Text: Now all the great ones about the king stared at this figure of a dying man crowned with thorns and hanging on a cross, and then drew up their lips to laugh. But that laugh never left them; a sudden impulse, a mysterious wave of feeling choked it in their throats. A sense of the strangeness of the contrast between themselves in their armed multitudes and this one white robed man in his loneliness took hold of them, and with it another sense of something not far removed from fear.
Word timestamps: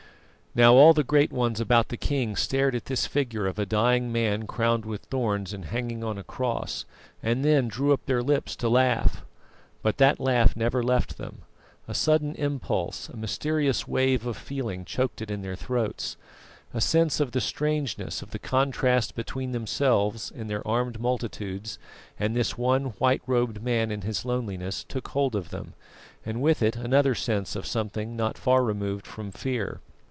Now 0.53 0.73
all 0.73 0.91
the 0.93 1.05
great 1.05 1.31
ones 1.31 1.61
about 1.61 1.87
the 1.87 1.95
king 1.95 2.35
stared 2.35 2.75
at 2.75 2.83
this 2.83 3.07
figure 3.07 3.47
of 3.47 3.57
a 3.57 3.65
dying 3.65 4.11
man 4.11 4.45
crowned 4.47 4.83
with 4.83 5.03
thorns 5.05 5.53
and 5.53 5.63
hanging 5.63 6.03
on 6.03 6.17
a 6.17 6.25
cross, 6.25 6.83
and 7.23 7.45
then 7.45 7.69
drew 7.69 7.93
up 7.93 8.05
their 8.05 8.21
lips 8.21 8.57
to 8.57 8.67
laugh. 8.67 9.23
But 9.81 9.95
that 9.99 10.19
laugh 10.19 10.53
never 10.57 10.83
left 10.83 11.17
them; 11.17 11.43
a 11.87 11.93
sudden 11.93 12.35
impulse, 12.35 13.07
a 13.07 13.15
mysterious 13.15 13.87
wave 13.87 14.25
of 14.25 14.35
feeling 14.35 14.83
choked 14.83 15.21
it 15.21 15.31
in 15.31 15.41
their 15.41 15.55
throats. 15.55 16.17
A 16.73 16.81
sense 16.81 17.21
of 17.21 17.31
the 17.31 17.39
strangeness 17.39 18.21
of 18.21 18.31
the 18.31 18.37
contrast 18.39 19.15
between 19.15 19.53
themselves 19.53 20.31
in 20.31 20.47
their 20.47 20.67
armed 20.67 20.99
multitudes 20.99 21.79
and 22.19 22.35
this 22.35 22.57
one 22.57 22.87
white 22.99 23.21
robed 23.25 23.63
man 23.63 23.89
in 23.89 24.01
his 24.01 24.25
loneliness 24.25 24.83
took 24.83 25.07
hold 25.07 25.33
of 25.33 25.49
them, 25.51 25.75
and 26.25 26.41
with 26.41 26.61
it 26.61 26.75
another 26.75 27.15
sense 27.15 27.55
of 27.55 27.65
something 27.65 28.17
not 28.17 28.37
far 28.37 28.65
removed 28.65 29.07
from 29.07 29.31
fear. 29.31 29.79